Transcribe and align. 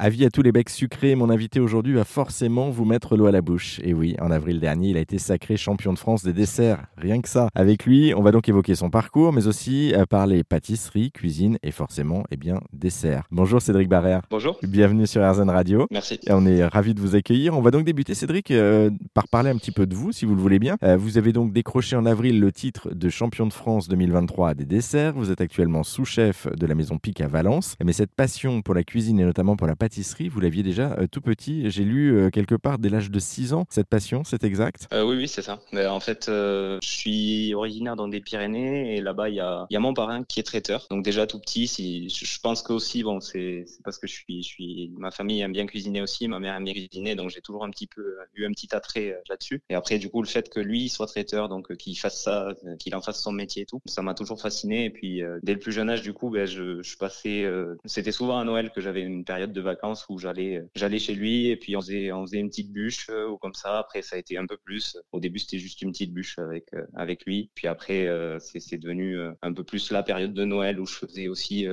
Avis 0.00 0.24
à 0.24 0.30
tous 0.30 0.42
les 0.42 0.52
becs 0.52 0.70
sucrés, 0.70 1.16
mon 1.16 1.28
invité 1.28 1.58
aujourd'hui 1.58 1.92
va 1.92 2.04
forcément 2.04 2.70
vous 2.70 2.84
mettre 2.84 3.16
l'eau 3.16 3.26
à 3.26 3.32
la 3.32 3.42
bouche. 3.42 3.80
Et 3.82 3.94
oui, 3.94 4.14
en 4.20 4.30
avril 4.30 4.60
dernier, 4.60 4.90
il 4.90 4.96
a 4.96 5.00
été 5.00 5.18
sacré 5.18 5.56
champion 5.56 5.92
de 5.92 5.98
France 5.98 6.22
des 6.22 6.32
desserts. 6.32 6.84
Rien 6.96 7.20
que 7.20 7.28
ça. 7.28 7.48
Avec 7.56 7.84
lui, 7.84 8.14
on 8.16 8.22
va 8.22 8.30
donc 8.30 8.48
évoquer 8.48 8.76
son 8.76 8.90
parcours, 8.90 9.32
mais 9.32 9.48
aussi 9.48 9.92
euh, 9.96 10.06
parler 10.06 10.44
pâtisserie, 10.44 11.10
cuisine 11.10 11.58
et 11.64 11.72
forcément, 11.72 12.22
eh 12.30 12.36
bien, 12.36 12.60
dessert. 12.72 13.24
Bonjour 13.32 13.60
Cédric 13.60 13.88
Barrère. 13.88 14.22
Bonjour. 14.30 14.56
Bienvenue 14.62 15.08
sur 15.08 15.28
RZN 15.28 15.50
Radio. 15.50 15.88
Merci. 15.90 16.20
On 16.28 16.46
est 16.46 16.64
ravis 16.64 16.94
de 16.94 17.00
vous 17.00 17.16
accueillir. 17.16 17.58
On 17.58 17.60
va 17.60 17.72
donc 17.72 17.84
débuter, 17.84 18.14
Cédric, 18.14 18.52
euh, 18.52 18.90
par 19.14 19.26
parler 19.26 19.50
un 19.50 19.56
petit 19.56 19.72
peu 19.72 19.84
de 19.84 19.96
vous, 19.96 20.12
si 20.12 20.26
vous 20.26 20.36
le 20.36 20.40
voulez 20.40 20.60
bien. 20.60 20.76
Euh, 20.84 20.96
vous 20.96 21.18
avez 21.18 21.32
donc 21.32 21.52
décroché 21.52 21.96
en 21.96 22.06
avril 22.06 22.38
le 22.38 22.52
titre 22.52 22.94
de 22.94 23.08
champion 23.08 23.48
de 23.48 23.52
France 23.52 23.88
2023 23.88 24.54
des 24.54 24.64
desserts. 24.64 25.14
Vous 25.14 25.32
êtes 25.32 25.40
actuellement 25.40 25.82
sous-chef 25.82 26.46
de 26.56 26.66
la 26.66 26.76
maison 26.76 26.98
Pic 26.98 27.20
à 27.20 27.26
Valence. 27.26 27.74
Mais 27.84 27.92
cette 27.92 28.14
passion 28.14 28.62
pour 28.62 28.76
la 28.76 28.84
cuisine 28.84 29.18
et 29.18 29.24
notamment 29.24 29.56
pour 29.56 29.66
la 29.66 29.74
pâtisserie, 29.74 29.87
vous 30.30 30.40
l'aviez 30.40 30.62
déjà 30.62 30.92
euh, 30.92 31.06
tout 31.06 31.20
petit. 31.20 31.70
J'ai 31.70 31.84
lu 31.84 32.16
euh, 32.16 32.30
quelque 32.30 32.54
part 32.54 32.78
dès 32.78 32.88
l'âge 32.88 33.10
de 33.10 33.18
6 33.18 33.52
ans 33.52 33.66
cette 33.68 33.88
passion, 33.88 34.22
c'est 34.24 34.44
exact 34.44 34.88
euh, 34.92 35.04
Oui, 35.04 35.16
oui, 35.16 35.28
c'est 35.28 35.42
ça. 35.42 35.60
En 35.72 36.00
fait, 36.00 36.24
je 36.26 36.78
suis 36.82 37.54
originaire 37.54 37.96
dans 37.96 38.08
des 38.08 38.20
Pyrénées 38.20 38.96
et 38.96 39.00
là-bas, 39.00 39.28
il 39.28 39.36
y 39.36 39.40
a, 39.40 39.66
mon 39.78 39.94
parrain 39.94 40.24
qui 40.24 40.40
est 40.40 40.44
traiteur. 40.44 40.86
Donc 40.90 41.04
déjà 41.04 41.26
tout 41.26 41.38
petit, 41.38 41.66
je 42.08 42.40
pense 42.40 42.62
que 42.62 42.72
aussi, 42.72 43.02
bon, 43.02 43.20
c'est 43.20 43.64
parce 43.84 43.98
que 43.98 44.06
je 44.06 44.14
suis, 44.14 44.92
ma 44.96 45.10
famille 45.10 45.40
aime 45.40 45.52
bien 45.52 45.66
cuisiner 45.66 46.02
aussi, 46.02 46.28
ma 46.28 46.40
mère 46.40 46.54
aime 46.54 46.64
bien 46.64 46.74
cuisiner, 46.74 47.14
donc 47.14 47.30
j'ai 47.30 47.40
toujours 47.40 47.64
un 47.64 47.70
petit 47.70 47.86
peu 47.86 48.16
eu 48.34 48.44
un 48.44 48.50
petit 48.50 48.74
attrait 48.74 49.20
là-dessus. 49.28 49.62
Et 49.70 49.74
après, 49.74 49.98
du 49.98 50.10
coup, 50.10 50.22
le 50.22 50.28
fait 50.28 50.48
que 50.48 50.60
lui 50.60 50.88
soit 50.88 51.06
traiteur, 51.06 51.48
donc 51.48 51.74
qu'il 51.76 51.98
fasse 51.98 52.22
ça, 52.22 52.48
qu'il 52.78 52.94
en 52.94 53.00
fasse 53.00 53.22
son 53.22 53.32
métier 53.32 53.62
et 53.62 53.66
tout, 53.66 53.80
ça 53.86 54.02
m'a 54.02 54.14
toujours 54.14 54.40
fasciné. 54.40 54.86
Et 54.86 54.90
puis 54.90 55.22
dès 55.42 55.54
le 55.54 55.60
plus 55.60 55.72
jeune 55.72 55.90
âge, 55.90 56.02
du 56.02 56.12
coup, 56.12 56.30
ben, 56.30 56.46
je 56.46 56.96
passais, 56.98 57.46
c'était 57.84 58.12
souvent 58.12 58.38
à 58.38 58.44
Noël 58.44 58.70
que 58.70 58.80
j'avais 58.80 59.02
une 59.02 59.24
période 59.24 59.52
de 59.52 59.60
vacances 59.60 59.77
où 60.08 60.18
j'allais 60.18 60.62
j'allais 60.74 60.98
chez 60.98 61.14
lui 61.14 61.48
et 61.48 61.56
puis 61.56 61.76
on 61.76 61.80
faisait, 61.80 62.08
une 62.08 62.48
petite 62.48 62.72
bûche 62.72 63.08
euh, 63.10 63.28
ou 63.28 63.38
comme 63.38 63.54
ça. 63.54 63.78
Après, 63.78 64.02
ça 64.02 64.16
a 64.16 64.18
été 64.18 64.36
un 64.36 64.46
peu 64.46 64.56
plus. 64.56 64.96
Au 65.12 65.20
début, 65.20 65.38
c'était 65.38 65.58
juste 65.58 65.82
une 65.82 65.92
petite 65.92 66.12
bûche 66.12 66.38
avec, 66.38 66.72
euh, 66.74 66.84
avec 66.94 67.24
lui. 67.24 67.50
Puis 67.54 67.66
après, 67.66 68.06
euh, 68.06 68.38
c'est 68.38 68.78
devenu 68.78 69.18
un 69.42 69.52
peu 69.52 69.64
plus 69.64 69.90
la 69.90 70.02
période 70.02 70.32
de 70.32 70.44
Noël 70.44 70.80
où 70.80 70.86
je 70.86 70.94
faisais 70.94 71.28
aussi 71.28 71.66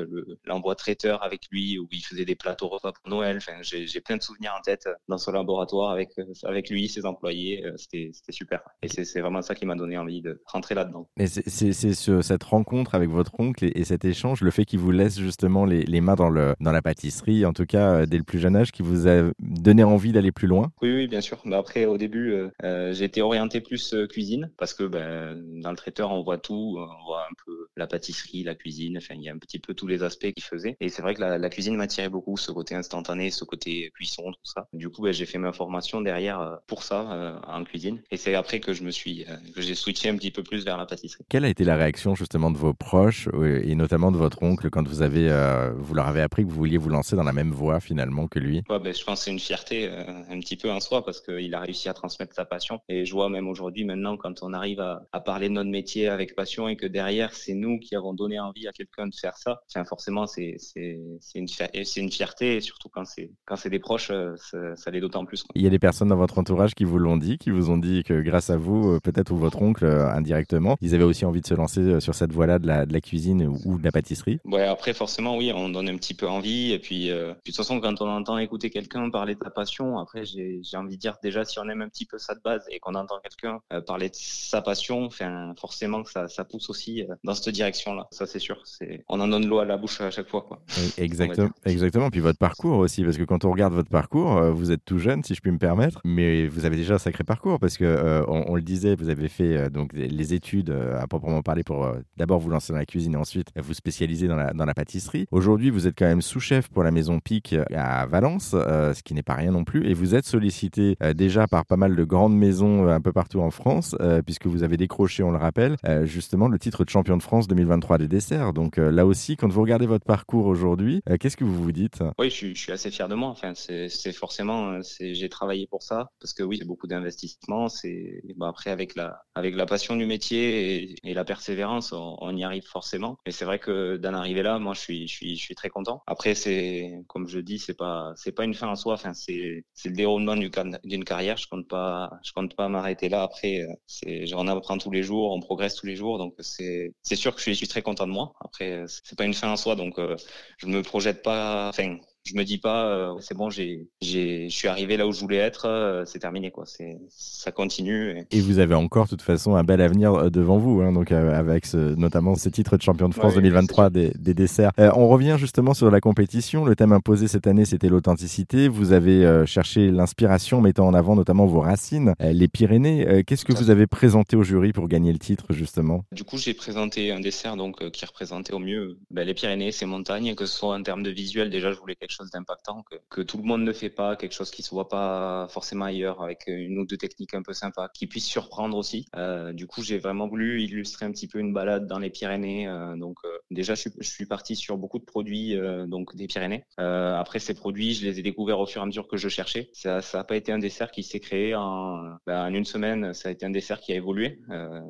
l'envoi 0.45 0.75
traiteur 0.75 1.23
avec 1.23 1.41
lui, 1.51 1.77
où 1.79 1.87
il 1.91 2.01
faisait 2.03 2.25
des 2.25 2.35
plateaux 2.35 2.67
repas 2.67 2.91
pour 2.91 3.09
Noël. 3.09 3.39
J'ai 3.61 4.01
plein 4.01 4.17
de 4.17 4.21
souvenirs 4.21 4.53
en 4.57 4.61
tête 4.61 4.87
dans 5.07 5.17
son 5.17 5.31
laboratoire 5.31 5.91
avec, 5.91 6.09
avec 6.43 6.69
lui, 6.69 6.87
ses 6.87 7.05
employés. 7.05 7.63
C'était 7.77 8.11
super. 8.29 8.61
Et 8.81 8.87
c'est 8.87 9.21
vraiment 9.21 9.41
ça 9.41 9.55
qui 9.55 9.65
m'a 9.65 9.75
donné 9.75 9.97
envie 9.97 10.21
de 10.21 10.41
rentrer 10.45 10.75
là-dedans. 10.75 11.07
Et 11.17 11.27
c'est 11.27 11.73
cette 11.73 12.43
rencontre 12.43 12.95
avec 12.95 13.09
votre 13.09 13.39
oncle 13.39 13.65
et, 13.65 13.83
cet 13.83 14.05
échange, 14.05 14.41
le 14.41 14.51
fait 14.51 14.65
qu'il 14.65 14.79
vous 14.79 14.91
laisse 14.91 15.19
justement 15.19 15.65
les, 15.65 15.83
les 15.83 16.01
mains 16.01 16.15
dans, 16.15 16.29
le, 16.29 16.55
dans 16.59 16.71
la 16.71 16.81
pâtisserie, 16.81 17.45
en 17.45 17.53
tout 17.53 17.65
cas 17.65 17.94
dès 18.05 18.17
le 18.17 18.23
plus 18.23 18.39
jeune 18.39 18.55
âge, 18.55 18.71
qui 18.71 18.81
vous 18.81 19.07
a 19.07 19.31
donné 19.39 19.83
envie 19.83 20.11
d'aller 20.11 20.31
plus 20.31 20.47
loin? 20.47 20.71
Oui, 20.81 20.93
oui, 20.93 21.07
bien 21.07 21.21
sûr. 21.21 21.39
Bah 21.45 21.57
après, 21.57 21.85
au 21.85 21.97
début, 21.97 22.31
euh, 22.31 22.49
euh, 22.63 22.93
j'ai 22.93 23.05
été 23.05 23.21
orienté 23.21 23.61
plus 23.61 23.93
euh, 23.93 24.07
cuisine 24.07 24.51
parce 24.57 24.73
que 24.73 24.83
ben, 24.83 25.41
dans 25.61 25.71
le 25.71 25.77
traiteur, 25.77 26.11
on 26.11 26.23
voit 26.23 26.37
tout. 26.37 26.77
On 26.77 27.05
voit 27.05 27.21
un 27.21 27.33
peu 27.45 27.67
la 27.75 27.87
pâtisserie, 27.87 28.43
la 28.43 28.55
cuisine. 28.55 28.97
Enfin, 28.97 29.15
il 29.15 29.23
y 29.23 29.29
a 29.29 29.33
un 29.33 29.37
petit 29.37 29.59
peu 29.59 29.73
tous 29.73 29.87
les 29.87 30.03
aspects 30.03 30.31
qu'il 30.31 30.43
faisait. 30.43 30.77
Et 30.79 30.89
c'est 30.89 31.01
vrai 31.01 31.15
que 31.15 31.21
la, 31.21 31.37
la 31.37 31.49
cuisine 31.49 31.75
m'attirait 31.75 32.09
beaucoup, 32.09 32.37
ce 32.37 32.51
côté 32.51 32.75
instantané, 32.75 33.31
ce 33.31 33.43
côté 33.43 33.91
cuisson, 33.95 34.23
tout 34.31 34.51
ça. 34.51 34.67
Du 34.73 34.89
coup, 34.89 35.01
ben, 35.01 35.13
j'ai 35.13 35.25
fait 35.25 35.37
ma 35.37 35.53
formation 35.53 36.01
derrière 36.01 36.59
pour 36.67 36.83
ça 36.83 37.41
en 37.47 37.63
cuisine. 37.63 38.01
Et 38.11 38.17
c'est 38.17 38.35
après 38.35 38.59
que 38.59 38.73
je 38.73 38.83
me 38.83 38.91
suis, 38.91 39.25
que 39.55 39.61
j'ai 39.61 39.75
switché 39.75 40.09
un 40.09 40.15
petit 40.15 40.31
peu 40.31 40.43
plus 40.43 40.65
vers 40.65 40.77
la 40.77 40.85
pâtisserie. 40.85 41.23
Quelle 41.29 41.45
a 41.45 41.49
été 41.49 41.63
la 41.63 41.75
réaction 41.75 42.15
justement 42.15 42.51
de 42.51 42.57
vos 42.57 42.73
proches 42.73 43.29
et 43.63 43.75
notamment 43.75 44.11
de 44.11 44.17
votre 44.17 44.43
oncle 44.43 44.69
quand 44.69 44.87
vous 44.87 45.01
avez, 45.01 45.29
vous 45.77 45.93
leur 45.93 46.07
avez 46.07 46.21
appris 46.21 46.43
que 46.43 46.49
vous 46.49 46.55
vouliez 46.55 46.77
vous 46.77 46.89
lancer 46.89 47.15
dans 47.15 47.23
la 47.23 47.33
même 47.33 47.51
voie 47.51 47.75
finalement 47.85 48.27
que 48.27 48.39
lui 48.39 48.63
ben, 48.67 48.93
je 48.93 49.03
pense 49.03 49.19
que 49.19 49.25
c'est 49.25 49.31
une 49.31 49.39
fierté 49.39 49.87
euh, 49.89 50.03
un 50.29 50.39
petit 50.39 50.55
peu 50.55 50.71
en 50.71 50.79
soi 50.79 51.03
parce 51.03 51.21
qu'il 51.21 51.53
a 51.53 51.59
réussi 51.59 51.89
à 51.89 51.93
transmettre 51.93 52.33
sa 52.33 52.45
passion. 52.45 52.79
Et 52.89 53.05
je 53.05 53.13
vois 53.13 53.29
même 53.29 53.47
aujourd'hui, 53.47 53.85
maintenant, 53.85 54.17
quand 54.17 54.43
on 54.43 54.53
arrive 54.53 54.79
à, 54.79 55.01
à, 55.11 55.19
parler 55.19 55.49
de 55.49 55.53
notre 55.53 55.69
métier 55.69 56.07
avec 56.07 56.35
passion 56.35 56.67
et 56.67 56.75
que 56.75 56.85
derrière, 56.85 57.33
c'est 57.33 57.53
nous 57.53 57.79
qui 57.79 57.95
avons 57.95 58.13
donné 58.13 58.39
envie 58.39 58.67
à 58.67 58.71
quelqu'un 58.71 59.07
de 59.07 59.15
faire 59.15 59.37
ça, 59.37 59.61
enfin, 59.69 59.85
forcément, 59.85 60.27
c'est 60.27 60.57
une, 60.75 61.19
une 61.35 62.11
fierté 62.11 62.55
et 62.57 62.61
surtout 62.61 62.89
quand 62.89 63.05
c'est 63.05 63.31
quand 63.45 63.55
c'est 63.55 63.69
des 63.69 63.79
proches, 63.79 64.09
euh, 64.11 64.35
ça, 64.37 64.75
ça 64.75 64.91
l'est 64.91 65.01
d'autant 65.01 65.25
plus. 65.25 65.43
Quoi. 65.43 65.53
Il 65.55 65.63
y 65.63 65.67
a 65.67 65.69
des 65.69 65.79
personnes 65.79 66.09
dans 66.09 66.15
votre 66.15 66.37
entourage 66.37 66.75
qui 66.75 66.83
vous 66.83 66.99
l'ont 66.99 67.17
dit, 67.17 67.37
qui 67.37 67.49
vous 67.49 67.69
ont 67.69 67.77
dit 67.77 68.03
que 68.03 68.21
grâce 68.21 68.49
à 68.49 68.57
vous, 68.57 68.93
euh, 68.93 68.99
peut-être 68.99 69.31
ou 69.31 69.37
votre 69.37 69.61
oncle 69.61 69.85
indirectement, 69.85 70.77
ils 70.81 70.95
avaient 70.95 71.03
aussi 71.03 71.25
envie 71.25 71.41
de 71.41 71.47
se 71.47 71.53
lancer 71.53 71.99
sur 71.99 72.15
cette 72.15 72.31
voie-là 72.31 72.59
de 72.59 72.67
la, 72.67 72.85
de 72.85 72.93
la 72.93 73.01
cuisine 73.01 73.47
ou 73.65 73.77
de 73.77 73.83
la 73.83 73.91
pâtisserie. 73.91 74.39
Ouais, 74.45 74.63
après, 74.63 74.93
forcément, 74.93 75.37
oui, 75.37 75.51
on 75.53 75.69
donne 75.69 75.89
un 75.89 75.97
petit 75.97 76.13
peu 76.13 76.27
envie. 76.27 76.71
Et 76.71 76.79
puis, 76.79 76.95
puis 76.95 77.09
de 77.09 77.35
toute 77.45 77.55
façon, 77.55 77.74
quand 77.79 78.01
on 78.01 78.09
entend 78.09 78.37
écouter 78.37 78.69
quelqu'un 78.69 79.09
parler 79.09 79.35
de 79.35 79.39
sa 79.43 79.49
passion, 79.49 79.97
après, 79.97 80.23
j'ai 80.25 80.61
envie 80.77 80.95
de 80.95 81.01
dire 81.01 81.15
déjà, 81.21 81.45
si 81.45 81.59
on 81.59 81.69
aime 81.69 81.81
un 81.81 81.89
petit 81.89 82.05
peu 82.05 82.17
ça 82.17 82.35
de 82.35 82.41
base 82.41 82.65
et 82.69 82.79
qu'on 82.79 82.95
entend 82.95 83.19
quelqu'un 83.21 83.59
euh, 83.73 83.81
parler 83.81 84.09
de 84.09 84.15
sa 84.15 84.61
passion, 84.61 85.05
enfin, 85.05 85.53
forcément 85.59 86.03
que 86.03 86.11
ça, 86.11 86.27
ça 86.27 86.43
pousse 86.43 86.69
aussi 86.69 87.03
euh, 87.03 87.15
dans 87.23 87.33
cette 87.33 87.53
direction-là. 87.53 88.07
Ça, 88.11 88.25
c'est 88.25 88.39
sûr. 88.39 88.61
On 89.07 89.19
en 89.19 89.27
donne 89.27 89.47
l'eau 89.47 89.59
à 89.59 89.65
la 89.65 89.77
bouche 89.77 90.01
à 90.01 90.11
chaque 90.11 90.29
fois, 90.29 90.41
quoi. 90.41 90.61
Exactement. 90.97 91.49
Exactement. 91.65 92.09
Puis 92.09 92.19
votre 92.19 92.39
parcours 92.39 92.77
aussi, 92.79 93.03
parce 93.03 93.17
que 93.17 93.23
quand 93.23 93.45
on 93.45 93.51
regarde 93.51 93.73
votre 93.73 93.89
parcours, 93.89 94.37
euh, 94.37 94.51
vous 94.51 94.71
êtes 94.71 94.83
tout 94.85 94.99
jeune, 94.99 95.23
si 95.23 95.35
je 95.35 95.41
puis 95.41 95.51
me 95.51 95.57
permettre, 95.57 96.01
mais 96.03 96.47
vous 96.47 96.65
avez 96.65 96.75
déjà 96.75 96.95
un 96.95 96.99
sacré 96.99 97.23
parcours 97.23 97.59
parce 97.59 97.77
que 97.77 98.23
on, 98.27 98.55
le 98.55 98.61
disait, 98.61 98.95
vous 98.95 99.09
avez 99.09 99.27
fait 99.27 99.69
donc 99.69 99.91
les 99.93 100.33
études 100.33 100.69
à 100.69 101.07
proprement 101.07 101.41
parler 101.41 101.63
pour 101.63 101.87
d'abord 102.17 102.39
vous 102.39 102.49
lancer 102.49 102.73
dans 102.73 102.79
la 102.79 102.85
cuisine 102.85 103.13
et 103.13 103.17
ensuite 103.17 103.47
vous 103.55 103.73
spécialiser 103.73 104.27
dans 104.27 104.35
la, 104.35 104.53
dans 104.53 104.65
la 104.65 104.73
pâtisserie. 104.73 105.27
Aujourd'hui, 105.31 105.69
vous 105.69 105.87
êtes 105.87 105.97
quand 105.97 106.05
même 106.05 106.21
sous-chef 106.21 106.69
pour 106.69 106.83
la 106.83 106.91
maison 106.91 107.19
Pic 107.19 107.55
à 107.73 108.05
Valence, 108.05 108.51
ce 108.51 109.03
qui 109.03 109.13
n'est 109.13 109.23
pas 109.23 109.35
rien 109.35 109.51
non 109.51 109.63
plus. 109.63 109.87
Et 109.87 109.93
vous 109.93 110.15
êtes 110.15 110.25
sollicité 110.25 110.97
euh, 111.01 111.13
déjà 111.13 111.47
par 111.47 111.65
pas 111.65 111.77
mal 111.77 111.95
de 111.95 112.03
grandes 112.03 112.35
maisons 112.35 112.87
euh, 112.87 112.91
un 112.91 113.01
peu 113.01 113.13
partout 113.13 113.39
en 113.39 113.51
France, 113.51 113.95
euh, 114.01 114.21
puisque 114.21 114.47
vous 114.47 114.63
avez 114.63 114.77
décroché, 114.77 115.23
on 115.23 115.31
le 115.31 115.37
rappelle, 115.37 115.77
justement 116.03 116.47
le 116.47 116.59
titre 116.59 116.83
de 116.83 116.89
champion 116.89 117.17
de 117.17 117.23
France 117.23 117.47
2023 117.47 117.97
des 117.97 118.07
desserts. 118.07 118.53
Donc 118.53 118.77
là 118.77 119.05
aussi, 119.05 119.35
quand 119.35 119.47
vous 119.47 119.61
regardez 119.61 119.85
votre 119.85 120.05
parcours 120.05 120.45
aujourd'hui, 120.45 121.01
qu'est-ce 121.19 121.37
que 121.37 121.43
vous 121.43 121.61
vous 121.61 121.71
dites? 121.71 122.03
Oui, 122.19 122.29
je 122.29 122.35
suis, 122.35 122.55
je 122.55 122.61
suis, 122.61 122.71
assez 122.71 122.91
fier 122.91 123.07
de 123.07 123.15
moi. 123.15 123.29
Enfin, 123.29 123.53
c'est 123.55 124.11
forcément, 124.11 124.79
j'ai 124.99 125.29
travaillé 125.29 125.67
pour 125.67 125.83
ça, 125.83 126.09
parce 126.19 126.33
que 126.33 126.43
oui, 126.43 126.57
c'est 126.57 126.65
beaucoup 126.65 126.87
d'investissement. 126.87 127.69
C'est 127.69 128.21
bon, 128.35 128.45
après 128.45 128.71
avec 128.71 128.95
la, 128.95 129.21
avec 129.35 129.55
la 129.55 129.65
passion 129.65 129.95
du 129.95 130.05
métier 130.05 130.97
et, 131.03 131.13
la 131.13 131.23
persévérance, 131.23 131.93
on, 131.93 132.35
y 132.35 132.43
arrive 132.43 132.65
forcément. 132.65 133.17
Et 133.25 133.31
c'est 133.31 133.45
vrai 133.45 133.59
que 133.59 133.97
d'en 133.97 134.13
arriver 134.13 134.43
là, 134.43 134.59
moi, 134.59 134.73
je 134.73 134.81
suis, 134.81 135.07
je 135.07 135.13
suis, 135.13 135.35
je 135.37 135.41
suis 135.41 135.55
très 135.55 135.69
content. 135.69 136.03
Après, 136.07 136.35
c'est 136.35 137.03
comme 137.07 137.27
je 137.27 137.39
dis, 137.39 137.54
c'est 137.59 137.75
pas, 137.75 138.13
c'est 138.15 138.31
pas 138.31 138.43
une 138.43 138.53
fin 138.53 138.67
en 138.67 138.75
soi. 138.75 138.93
Enfin, 138.93 139.13
c'est 139.13 139.63
le 139.85 139.91
déroulement 139.91 140.35
d'une 140.35 141.03
carrière. 141.03 141.37
Je 141.37 141.47
compte 141.47 141.67
pas, 141.67 142.11
je 142.23 142.31
compte 142.33 142.55
pas 142.55 142.69
m'arrêter 142.69 143.09
là. 143.09 143.23
Après, 143.23 143.61
euh, 143.61 143.73
c'est, 143.87 144.33
on 144.33 144.47
apprend 144.47 144.77
tous 144.77 144.91
les 144.91 145.03
jours, 145.03 145.31
on 145.31 145.39
progresse 145.39 145.75
tous 145.75 145.85
les 145.85 145.95
jours. 145.95 146.17
Donc 146.17 146.35
c'est, 146.39 146.93
c'est 147.01 147.15
sûr 147.15 147.35
que 147.35 147.41
je 147.41 147.51
suis, 147.51 147.67
très 147.67 147.81
content 147.81 148.07
de 148.07 148.11
moi. 148.11 148.33
Après, 148.39 148.83
c'est 148.87 149.17
pas 149.17 149.25
une 149.25 149.33
fin 149.33 149.51
en 149.51 149.57
soi, 149.57 149.75
donc 149.75 149.99
euh, 149.99 150.15
je 150.57 150.67
me 150.67 150.81
projette 150.81 151.23
pas. 151.23 151.69
Enfin, 151.69 151.97
je 152.25 152.35
me 152.35 152.43
dis 152.43 152.57
pas 152.57 152.87
euh, 152.87 153.13
c'est 153.19 153.37
bon 153.37 153.51
j'ai 153.51 153.87
j'ai 154.01 154.49
je 154.49 154.55
suis 154.55 154.67
arrivé 154.67 154.97
là 154.97 155.05
où 155.05 155.11
je 155.11 155.19
voulais 155.19 155.37
être 155.37 155.67
euh, 155.67 156.03
c'est 156.05 156.19
terminé 156.19 156.49
quoi. 156.49 156.65
C'est 156.65 156.97
ça 157.09 157.51
continue 157.51 158.25
et... 158.31 158.41
vous 158.41 158.57
avez 158.57 158.73
encore 158.73 159.05
de 159.05 159.09
toute 159.11 159.21
façon 159.21 159.55
un 159.55 159.63
bel 159.63 159.79
avenir 159.79 160.13
euh, 160.13 160.29
devant 160.31 160.57
vous 160.57 160.81
hein, 160.81 160.91
donc 160.91 161.11
avec 161.11 161.67
ce, 161.67 161.77
notamment 161.77 162.33
ces 162.33 162.49
titres 162.49 162.77
de 162.77 162.81
champion 162.81 163.09
de 163.09 163.13
France 163.13 163.35
2023 163.35 163.91
des, 163.91 164.11
des, 164.15 164.33
desserts. 164.33 164.71
On 164.77 165.07
revient 165.07 165.35
justement 165.37 165.73
sur 165.73 165.91
la 165.91 166.01
compétition. 166.01 166.65
Le 166.65 166.75
thème 166.75 166.93
imposé 166.93 167.27
cette 167.27 167.45
année 167.45 167.65
c'était 167.65 167.89
l'authenticité. 167.89 168.67
Vous 168.67 168.91
avez 168.91 169.45
cherché 169.45 169.91
l'inspiration 169.91 170.61
mettant 170.61 170.87
en 170.87 170.93
avant 170.95 171.15
notamment 171.15 171.45
vos 171.45 171.59
racines 171.59 172.15
les 172.19 172.47
Pyrénées. 172.47 173.23
Qu'est-ce 173.25 173.45
que 173.45 173.53
vous 173.53 173.69
avez 173.69 173.85
présenté 173.85 174.35
au 174.35 174.43
jury 174.43 174.73
pour 174.73 174.87
gagner 174.87 175.13
le 175.13 175.19
titre 175.19 175.45
justement? 175.51 176.03
Du 176.11 176.23
coup 176.23 176.37
j'ai 176.37 176.55
présenté 176.55 177.11
un 177.11 177.19
dessert 177.19 177.55
donc 177.55 177.87
qui 177.91 178.05
représentait 178.05 178.53
au 178.53 178.59
mieux 178.59 178.97
ben, 179.11 179.25
les 179.25 179.35
Pyrénées 179.35 179.71
ces 179.71 179.85
montagnes 179.85 180.33
que 180.33 180.45
ce 180.45 180.57
soit 180.57 180.75
en 180.75 180.81
termes 180.81 181.03
de 181.03 181.11
visuel 181.11 181.49
déjà 181.49 181.71
je 181.71 181.77
voulais 181.77 181.95
quelque 181.95 182.14
chose 182.15 182.31
d'impactant 182.31 182.83
que, 183.09 183.21
tout 183.21 183.37
le 183.37 183.43
monde 183.43 183.63
ne 183.63 183.73
fait 183.73 183.89
pas, 183.89 184.15
quelque 184.15 184.33
chose 184.33 184.51
qui 184.51 184.61
se 184.61 184.69
voit 184.69 184.89
pas 184.89 185.47
forcément 185.49 185.85
ailleurs, 185.85 186.21
avec 186.21 186.43
une 186.47 186.77
ou 186.79 186.85
deux 186.85 186.97
techniques 186.97 187.33
un 187.33 187.41
peu 187.41 187.53
sympas, 187.53 187.89
qui 187.93 188.07
puisse 188.07 188.25
surprendre 188.25 188.77
aussi. 188.77 189.07
Euh, 189.15 189.53
du 189.53 189.67
coup, 189.67 189.81
j'ai 189.81 189.97
vraiment 189.97 190.27
voulu 190.27 190.61
illustrer 190.61 191.05
un 191.05 191.11
petit 191.11 191.27
peu 191.27 191.39
une 191.39 191.53
balade 191.53 191.87
dans 191.87 191.99
les 191.99 192.09
Pyrénées. 192.09 192.67
Euh, 192.67 192.95
donc 192.95 193.17
euh, 193.25 193.37
déjà, 193.51 193.75
je 193.75 193.81
suis, 193.81 193.91
je 193.99 194.25
parti 194.25 194.55
sur 194.55 194.77
beaucoup 194.77 194.99
de 194.99 195.05
produits 195.05 195.55
donc 195.87 196.15
des 196.15 196.27
Pyrénées. 196.27 196.63
Après 196.77 197.39
ces 197.39 197.53
produits, 197.53 197.93
je 197.93 198.05
les 198.05 198.19
ai 198.19 198.23
découverts 198.23 198.59
au 198.59 198.65
fur 198.65 198.81
et 198.81 198.83
à 198.83 198.85
mesure 198.85 199.07
que 199.07 199.17
je 199.17 199.29
cherchais. 199.29 199.69
Ça 199.73 200.01
n'a 200.13 200.23
pas 200.23 200.35
été 200.35 200.51
un 200.51 200.59
dessert 200.59 200.91
qui 200.91 201.03
s'est 201.03 201.19
créé 201.19 201.53
en, 201.55 202.15
ben, 202.25 202.45
en, 202.45 202.53
une 202.53 202.65
semaine. 202.65 203.13
Ça 203.13 203.29
a 203.29 203.31
été 203.31 203.45
un 203.45 203.49
dessert 203.49 203.79
qui 203.79 203.93
a 203.93 203.95
évolué. 203.95 204.39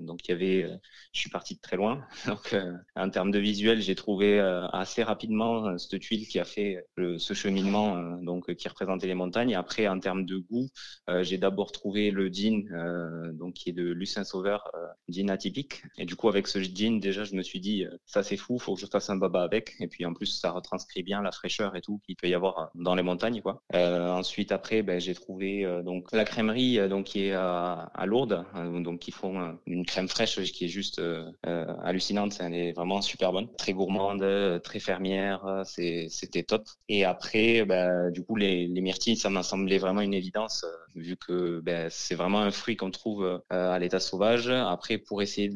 donc 0.02 0.28
il 0.28 0.32
y 0.32 0.34
avait, 0.34 0.70
je 1.12 1.20
suis 1.20 1.30
parti 1.30 1.56
de 1.56 1.62
très 1.62 1.76
loin. 1.76 2.06
Donc 2.28 2.56
en 2.96 3.10
termes 3.10 3.32
de 3.32 3.40
visuel, 3.40 3.82
j'ai 3.82 3.96
trouvé 3.96 4.40
assez 4.72 5.04
rapidement 5.04 5.78
cette 5.78 6.00
tuile 6.00 6.28
qui 6.28 6.40
a 6.40 6.46
fait 6.46 6.86
le 6.96 7.15
ce, 7.18 7.34
cheminement 7.34 7.98
euh, 7.98 8.18
donc 8.22 8.54
qui 8.56 8.68
représentait 8.68 9.08
les 9.08 9.16
montagnes. 9.16 9.56
Après, 9.56 9.88
en 9.88 10.00
termes 10.00 10.26
de 10.26 10.38
goût, 10.38 10.70
euh, 11.10 11.24
j'ai 11.24 11.38
d'abord 11.38 11.72
trouvé 11.72 12.12
le 12.12 12.32
jean, 12.32 12.70
donc 13.34 13.54
qui 13.54 13.70
est 13.70 13.74
de 13.74 13.84
Lucien 13.84 14.24
Sauveur, 14.24 14.72
jean 15.08 15.30
atypique. 15.30 15.84
Et 15.98 16.06
du 16.06 16.16
coup, 16.16 16.30
avec 16.30 16.48
ce 16.48 16.60
jean, 16.60 17.00
déjà, 17.00 17.24
je 17.24 17.36
me 17.36 17.42
suis 17.42 17.60
dit, 17.60 17.86
ça 18.06 18.24
c'est 18.24 18.38
fou, 18.38 18.60
faut 18.60 18.76
que 18.76 18.82
je 18.82 18.86
fasse 18.86 19.10
un 19.10 19.16
baba 19.16 19.44
avec. 19.44 19.76
Et 19.80 19.88
puis 19.88 20.06
en 20.06 20.14
plus, 20.14 20.28
ça 20.28 20.52
retranscrit 20.52 21.04
bien 21.04 21.22
la 21.22 21.32
fraîcheur 21.32 21.76
et 21.76 21.82
tout 21.82 22.00
qu'il 22.06 22.16
peut 22.16 22.28
y 22.28 22.34
avoir 22.34 22.72
dans 22.76 22.96
les 22.96 23.04
montagnes, 23.04 23.42
quoi. 23.42 23.62
ensuite, 23.74 24.52
après, 24.52 24.82
ben, 24.82 25.00
j'ai 25.00 25.14
trouvé 25.14 25.66
donc 25.84 26.12
la 26.12 26.26
crèmerie, 26.26 26.88
donc 26.90 27.06
qui 27.06 27.26
est 27.26 27.34
à, 27.34 27.92
Lourdes, 28.06 28.46
donc 28.84 29.00
qui 29.00 29.12
font 29.12 29.58
une 29.66 29.86
crème 29.86 30.08
fraîche 30.08 30.40
qui 30.52 30.66
est 30.66 30.70
juste 30.70 31.02
hallucinante. 31.44 32.38
Elle 32.40 32.54
est 32.54 32.72
vraiment 32.74 33.02
super 33.02 33.32
bonne, 33.32 33.48
très 33.56 33.74
gourmande, 33.74 34.62
très 34.64 34.80
fermière. 34.80 35.64
C'était 35.66 36.44
top. 36.44 36.66
Après, 37.06 37.66
bah, 37.66 38.12
du 38.12 38.24
coup, 38.24 38.36
les, 38.36 38.68
les 38.68 38.82
myrtilles, 38.82 39.18
ça 39.18 39.30
m'a 39.30 39.44
semblé 39.44 39.78
vraiment 39.78 40.02
une 40.02 40.14
évidence, 40.14 40.64
euh, 40.64 41.00
vu 41.00 41.18
que 41.18 41.60
bah, 41.60 41.90
c'est 41.90 42.16
vraiment 42.16 42.42
un 42.42 42.52
fruit 42.52 42.76
qu'on 42.76 42.92
trouve 42.92 43.24
euh, 43.24 43.40
à 43.50 43.80
l'état 43.80 44.00
sauvage. 44.00 44.50
Après, 44.50 44.98
pour 44.98 45.22
essayer 45.22 45.50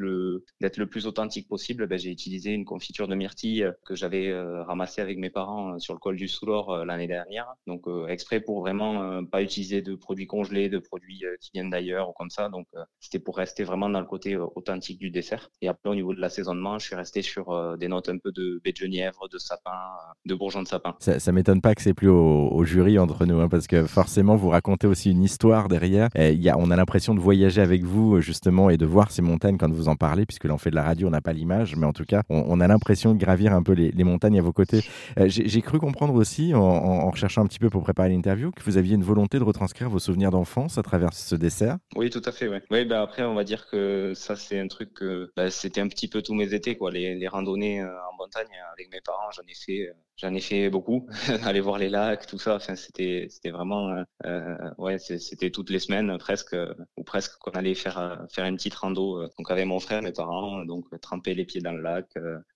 d'être 0.61 0.77
le 0.77 0.87
plus 0.87 1.07
authentique 1.07 1.47
possible, 1.47 1.87
bah, 1.87 1.97
j'ai 1.97 2.11
utilisé 2.11 2.51
une 2.51 2.65
confiture 2.65 3.07
de 3.07 3.15
myrtille 3.15 3.63
euh, 3.63 3.71
que 3.85 3.95
j'avais 3.95 4.33
ramassée 4.63 5.01
avec 5.01 5.17
mes 5.17 5.29
parents 5.29 5.79
sur 5.79 5.93
le 5.93 5.99
col 5.99 6.15
du 6.15 6.27
Soulor 6.27 6.85
l'année 6.85 7.07
dernière. 7.07 7.53
Donc, 7.67 7.85
exprès 8.07 8.39
pour 8.39 8.61
vraiment 8.61 9.23
pas 9.25 9.41
utiliser 9.41 9.81
de 9.81 9.95
produits 9.95 10.27
congelés, 10.27 10.69
de 10.69 10.79
produits 10.79 11.23
qui 11.41 11.51
viennent 11.53 11.69
d'ailleurs 11.69 12.09
ou 12.09 12.13
comme 12.13 12.29
ça. 12.29 12.49
Donc, 12.49 12.67
c'était 12.99 13.19
pour 13.19 13.37
rester 13.37 13.63
vraiment 13.63 13.89
dans 13.89 13.99
le 13.99 14.05
côté 14.05 14.37
authentique 14.37 14.99
du 14.99 15.09
dessert. 15.09 15.49
Et 15.61 15.67
après, 15.67 15.89
au 15.89 15.95
niveau 15.95 16.13
de 16.13 16.19
l'assaisonnement, 16.19 16.79
je 16.79 16.87
suis 16.87 16.95
resté 16.95 17.21
sur 17.21 17.77
des 17.77 17.87
notes 17.87 18.09
un 18.09 18.17
peu 18.17 18.31
de 18.31 18.61
baie 18.63 18.71
de 18.71 18.77
genièvre, 18.77 19.27
de 19.29 19.37
sapin, 19.37 19.79
de 20.25 20.35
bourgeon 20.35 20.63
de 20.63 20.67
sapin. 20.67 20.95
M'étonne 21.39 21.61
pas 21.61 21.73
que 21.73 21.81
c'est 21.81 21.93
plus 21.93 22.09
au, 22.09 22.63
jury 22.65 22.99
entre 22.99 23.25
nous, 23.25 23.39
hein, 23.39 23.47
parce 23.47 23.65
que 23.65 23.85
forcément, 23.85 24.35
vous 24.35 24.49
racontez 24.49 24.87
aussi 24.87 25.11
une 25.11 25.23
histoire 25.23 25.69
derrière. 25.69 26.09
Et 26.15 26.33
y 26.33 26.49
a, 26.49 26.57
on 26.57 26.69
a 26.69 26.75
l'impression 26.75 27.15
de 27.15 27.19
voyager 27.19 27.61
avec 27.61 27.83
vous, 27.83 28.19
justement, 28.19 28.69
et 28.69 28.77
de 28.77 28.85
voir 28.85 29.11
ces 29.11 29.21
montagnes 29.21 29.57
quand 29.57 29.71
vous 29.71 29.87
en 29.87 29.95
parlez, 29.95 30.25
puisque 30.25 30.43
là, 30.43 30.53
on 30.53 30.57
fait 30.57 30.69
de 30.69 30.75
la 30.75 30.83
radio, 30.83 31.07
on 31.07 31.11
n'a 31.11 31.21
pas 31.21 31.33
l'image, 31.33 31.75
mais 31.77 31.85
en 31.85 31.93
tout 31.93 32.03
cas, 32.03 32.23
on, 32.29 32.59
a 32.59 32.67
l'impression 32.67 33.13
de 33.13 33.19
gravir 33.19 33.53
un 33.53 33.63
peu 33.63 33.71
les, 33.71 34.03
montagnes 34.03 34.37
à 34.37 34.41
vos 34.41 34.51
côtés. 34.51 34.81
Euh, 35.17 35.25
j'ai 35.29 35.61
cru 35.61 35.79
comprendre 35.79 36.13
aussi, 36.13 36.53
en, 36.53 36.61
en, 36.61 37.09
recherchant 37.09 37.41
un 37.41 37.47
petit 37.47 37.59
peu 37.59 37.69
pour 37.69 37.83
préparer 37.83 38.09
l'interview, 38.09 38.51
que 38.51 38.61
vous 38.63 38.77
aviez 38.77 38.95
une 38.95 39.03
volonté 39.03 39.39
de 39.39 39.43
retranscrire 39.43 39.89
vos 39.89 39.99
souvenirs 39.99 40.31
d'enfance 40.31 40.77
à 40.77 40.83
travers 40.83 41.13
ce 41.13 41.35
dessert. 41.35 41.77
Oui, 41.95 42.09
tout 42.09 42.21
à 42.25 42.31
fait. 42.31 42.49
Oui, 42.69 42.85
bah 42.85 43.01
après, 43.01 43.23
on 43.23 43.35
va 43.35 43.45
dire 43.45 43.67
que 43.69 44.13
ça, 44.13 44.35
c'est 44.35 44.59
un 44.59 44.67
truc 44.67 44.93
que 44.93 45.31
bah, 45.37 45.49
c'était 45.49 45.81
un 45.81 45.87
petit 45.87 46.09
peu 46.09 46.21
tous 46.21 46.33
mes 46.33 46.53
étés, 46.53 46.75
quoi. 46.75 46.91
Les, 46.91 47.15
les 47.15 47.27
randonnées 47.27 47.81
euh, 47.81 47.87
en 48.11 48.17
montagne 48.17 48.47
avec 48.73 48.91
mes 48.91 49.01
parents, 49.01 49.31
j'en 49.31 49.43
ai 49.43 49.53
fait, 49.53 49.87
euh, 49.87 49.93
j'en 50.21 50.33
ai 50.33 50.39
fait 50.39 50.69
beaucoup. 50.69 51.07
Aller 51.43 51.61
voir 51.61 51.77
les 51.77 51.89
lacs, 51.89 52.27
tout 52.27 52.37
ça. 52.37 52.55
Enfin, 52.55 52.75
c'était, 52.75 53.27
c'était 53.29 53.51
vraiment, 53.51 53.89
euh, 53.89 54.03
euh 54.25 54.55
ouais, 54.77 54.97
c'était 54.99 55.49
toutes 55.49 55.69
les 55.69 55.79
semaines 55.79 56.17
presque, 56.17 56.55
ou 56.97 57.03
presque 57.03 57.37
qu'on 57.39 57.51
allait 57.51 57.75
faire 57.75 58.25
faire 58.31 58.45
une 58.45 58.55
petite 58.55 58.75
rando. 58.75 59.27
Donc 59.37 59.51
avec 59.51 59.65
mon 59.65 59.79
frère, 59.79 60.01
mes 60.01 60.11
parents, 60.11 60.65
donc 60.65 60.85
tremper 61.01 61.33
les 61.33 61.45
pieds 61.45 61.61
dans 61.61 61.71
le 61.71 61.81
lac, 61.81 62.07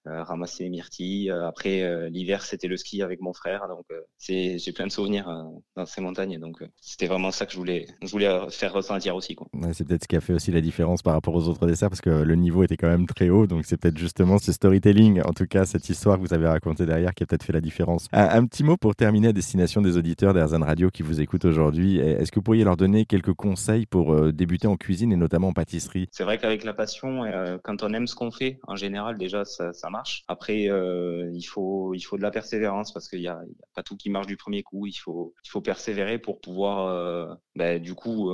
ramasser 0.06 0.63
les 0.65 0.69
myrtilles. 0.69 1.31
Après 1.31 2.10
l'hiver, 2.10 2.44
c'était 2.44 2.68
le 2.68 2.77
ski 2.77 3.01
avec 3.01 3.21
mon 3.21 3.33
frère. 3.33 3.68
Donc 3.68 3.86
c'est, 4.18 4.57
j'ai 4.57 4.71
plein 4.74 4.88
de 4.88 4.92
souvenirs 4.92 5.27
dans 5.75 5.86
ces 5.86 6.01
montagnes. 6.01 6.39
Donc 6.39 6.63
c'était 6.81 7.07
vraiment 7.07 7.31
ça 7.31 7.45
que 7.45 7.54
je 7.54 7.57
voulais, 7.57 7.88
je 8.01 8.10
voulais 8.10 8.50
faire 8.50 8.74
ressentir 8.74 9.15
aussi. 9.15 9.36
Quoi. 9.36 9.48
C'est 9.74 9.88
peut-être 9.88 10.04
ce 10.04 10.07
qui 10.07 10.15
a 10.15 10.21
fait 10.21 10.33
aussi 10.33 10.51
la 10.51 10.62
différence 10.62 11.01
par 11.01 11.13
rapport 11.13 11.33
aux 11.36 11.48
autres 11.48 11.65
desserts, 11.68 11.89
parce 11.89 12.01
que 12.01 12.10
le 12.10 12.36
niveau 12.36 12.63
était 12.63 12.77
quand 12.77 12.89
même 12.89 13.07
très 13.07 13.30
haut. 13.30 13.48
Donc 13.48 13.65
c'est 13.65 13.77
peut-être 13.77 13.98
justement 13.98 14.38
ce 14.38 14.51
storytelling, 14.51 15.21
en 15.21 15.33
tout 15.33 15.48
cas 15.48 15.65
cette 15.65 15.88
histoire 15.89 16.18
que 16.18 16.21
vous 16.21 16.33
avez 16.33 16.48
racontée 16.48 16.86
derrière, 16.86 17.13
qui 17.13 17.24
a 17.24 17.25
peut-être 17.25 17.44
fait 17.44 17.53
la 17.54 17.62
différence. 17.62 18.08
Un, 18.12 18.46
petit 18.46 18.64
mot 18.64 18.78
pour 18.78 18.96
terminer 18.96 19.30
à 19.30 19.34
destination 19.34 19.82
des 19.82 19.98
auditeurs 19.98 20.34
d'Airzen 20.34 20.64
Radio 20.64 20.90
qui 20.90 21.04
vous 21.04 21.22
écoutent 21.22 21.46
aujourd'hui. 21.46 22.00
Est-ce 22.00 22.32
que 22.32 22.36
vous 22.36 22.44
pourriez 22.44 22.64
leur 22.64 22.78
donner 22.78 23.06
quelques 23.06 23.34
conseils 23.34 23.86
pour 23.86 24.14
euh, 24.14 24.32
débuter 24.32 24.68
en 24.68 24.76
cuisine 24.76 25.12
et 25.12 25.16
notamment 25.16 25.50
en 25.50 25.54
pâtisserie? 25.54 26.08
C'est 26.12 26.24
vrai 26.24 26.38
qu'avec 26.38 26.64
la 26.64 26.74
passion, 26.74 27.24
euh, 27.24 27.58
quand 27.64 27.84
on 27.84 27.94
aime 27.94 28.08
ce 28.08 28.16
qu'on 28.16 28.32
fait, 28.32 28.60
en 28.68 28.76
général, 28.76 29.18
déjà, 29.18 29.46
ça, 29.46 29.72
marche. 29.90 30.24
Après, 30.28 30.70
euh, 30.70 31.30
il, 31.34 31.44
faut, 31.44 31.94
il 31.94 32.02
faut 32.02 32.18
de 32.18 32.22
la 32.22 32.32
persévérance 32.32 32.92
parce 32.92 33.08
qu'il 33.08 33.20
n'y 33.20 33.28
a, 33.28 33.40
pas 33.76 33.84
tout 33.84 33.96
qui 33.96 34.10
marche 34.10 34.28
du 34.28 34.38
premier 34.38 34.64
coup. 34.64 34.88
Il 34.88 34.94
faut, 34.94 35.34
il 35.46 35.50
faut 35.50 35.62
persévérer 35.62 36.20
pour 36.20 36.42
pouvoir, 36.42 37.38
ben, 37.56 37.82
du 37.82 37.94
coup, 37.94 38.30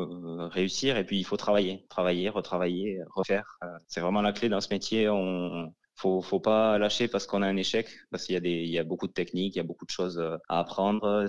réussir. 0.52 0.98
Et 0.98 1.04
puis, 1.06 1.20
il 1.20 1.24
faut 1.24 1.38
travailler, 1.38 1.86
travailler, 1.90 2.30
retravailler, 2.30 3.00
refaire. 3.10 3.60
c'est 3.88 4.02
vraiment 4.02 4.22
la 4.22 4.32
clé 4.32 4.50
dans 4.50 4.62
ce 4.62 4.70
métier. 4.72 5.08
Faut, 6.00 6.22
faut 6.22 6.40
pas 6.40 6.78
lâcher 6.78 7.08
parce 7.08 7.28
qu'on 7.28 7.42
a 7.42 7.48
un 7.48 7.58
échec, 7.58 7.88
parce 8.10 8.26
qu'il 8.26 8.34
y 8.34 8.38
a 8.38 8.42
des, 8.42 8.52
il 8.52 8.70
y 8.70 8.80
a 8.80 8.84
beaucoup 8.84 9.08
de 9.08 9.12
techniques, 9.12 9.56
il 9.56 9.58
y 9.58 9.62
a 9.62 9.64
beaucoup 9.64 9.86
de 9.86 9.92
choses 9.92 10.18
euh, 10.18 10.38
à 10.48 10.60
apprendre. 10.60 11.28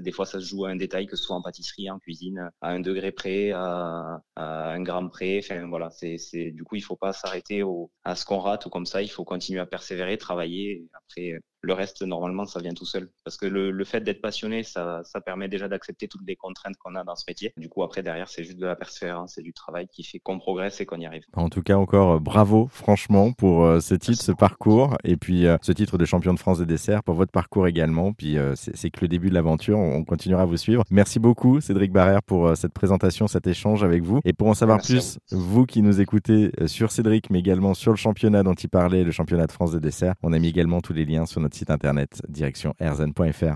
des 0.00 0.12
fois, 0.12 0.24
ça 0.26 0.40
se 0.40 0.46
joue 0.46 0.64
à 0.64 0.70
un 0.70 0.76
détail, 0.76 1.06
que 1.06 1.16
ce 1.16 1.24
soit 1.24 1.36
en 1.36 1.42
pâtisserie, 1.42 1.90
en 1.90 1.98
cuisine, 1.98 2.50
à 2.60 2.70
un 2.70 2.80
degré 2.80 3.12
près, 3.12 3.52
à, 3.52 4.20
un 4.36 4.82
gramme 4.82 5.10
près. 5.10 5.38
Enfin, 5.38 5.66
voilà, 5.68 5.90
c'est, 5.90 6.50
du 6.52 6.64
coup, 6.64 6.76
il 6.76 6.82
faut 6.82 6.96
pas 6.96 7.12
s'arrêter 7.12 7.62
à 8.04 8.16
ce 8.16 8.24
qu'on 8.24 8.38
rate 8.38 8.66
ou 8.66 8.70
comme 8.70 8.86
ça. 8.86 9.02
Il 9.02 9.10
faut 9.10 9.24
continuer 9.24 9.60
à 9.60 9.66
persévérer, 9.66 10.16
travailler. 10.16 10.88
Après, 10.94 11.38
le 11.66 11.72
reste, 11.72 12.02
normalement, 12.02 12.46
ça 12.46 12.60
vient 12.60 12.72
tout 12.72 12.86
seul. 12.86 13.10
Parce 13.24 13.36
que 13.36 13.46
le, 13.46 13.84
fait 13.84 14.00
d'être 14.00 14.20
passionné, 14.20 14.62
ça, 14.62 15.02
ça 15.04 15.20
permet 15.20 15.48
déjà 15.48 15.68
d'accepter 15.68 16.08
toutes 16.08 16.26
les 16.26 16.36
contraintes 16.36 16.76
qu'on 16.76 16.94
a 16.94 17.04
dans 17.04 17.16
ce 17.16 17.24
métier. 17.28 17.52
Du 17.56 17.68
coup, 17.68 17.82
après, 17.82 18.02
derrière, 18.02 18.28
c'est 18.28 18.44
juste 18.44 18.58
de 18.58 18.66
la 18.66 18.76
persévérance 18.76 19.36
et 19.38 19.42
du 19.42 19.52
travail 19.52 19.88
qui 19.88 20.04
fait 20.04 20.18
qu'on 20.18 20.38
progresse 20.38 20.80
et 20.80 20.86
qu'on 20.86 20.98
y 20.98 21.06
arrive. 21.06 21.24
En 21.34 21.48
tout 21.48 21.62
cas, 21.62 21.76
encore 21.76 22.12
euh, 22.12 22.18
bravo, 22.18 22.68
franchement, 22.70 23.32
pour 23.32 23.64
euh, 23.64 23.80
ce 23.80 23.94
titre, 23.94 24.22
ce 24.22 24.32
parcours. 24.32 24.96
Et 25.04 25.16
puis, 25.16 25.46
euh, 25.46 25.56
ce 25.60 25.72
titre 25.72 25.98
de 25.98 26.04
champion 26.04 26.34
de 26.34 26.38
France 26.38 26.58
des 26.58 26.66
desserts, 26.66 27.02
pour 27.02 27.14
votre 27.14 27.32
parcours 27.32 27.66
également. 27.66 28.12
Puis, 28.12 28.36
c'est 28.54 28.90
que 28.90 29.00
le 29.02 29.08
début 29.08 29.28
de 29.28 29.34
l'aventure. 29.34 29.78
On, 29.78 30.04
continuera 30.04 30.42
à 30.42 30.44
vous 30.44 30.56
suivre. 30.56 30.84
Merci 30.90 31.18
beaucoup, 31.18 31.60
Cédric 31.60 31.90
Barrère, 31.90 32.22
pour 32.22 32.56
cette 32.56 32.72
présentation, 32.72 33.26
cet 33.26 33.48
échange 33.48 33.82
avec 33.82 34.04
vous. 34.04 34.20
Et 34.24 34.32
pour 34.32 34.46
en 34.46 34.54
savoir 34.54 34.80
plus, 34.80 35.18
vous. 35.32 35.66
qui 35.66 35.82
nous 35.82 36.00
écoutez 36.00 36.52
sur 36.66 36.92
Cédric, 36.92 37.28
mais 37.30 37.40
également 37.40 37.74
sur 37.74 37.90
le 37.90 37.96
championnat 37.96 38.44
dont 38.44 38.54
il 38.54 38.68
parlait, 38.68 39.02
le 39.02 39.10
championnat 39.10 39.46
de 39.46 39.52
France 39.52 39.72
des 39.72 39.80
desserts, 39.80 40.14
on 40.22 40.32
a 40.32 40.38
mis 40.38 40.48
également 40.48 40.80
tous 40.80 40.92
les 40.92 41.04
liens 41.04 41.26
sur 41.26 41.40
notre 41.40 41.55
site 41.56 41.70
internet 41.70 42.20
direction 42.30 42.72
erzen.fr. 42.78 43.54